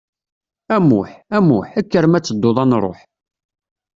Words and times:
A 0.75 0.77
Muĥ, 0.87 1.07
a 1.35 1.37
Muḥ, 1.47 1.69
kker 1.83 2.05
ma 2.11 2.19
tedduḍ 2.19 2.57
ad 2.63 2.67
nruḥ. 2.69 2.99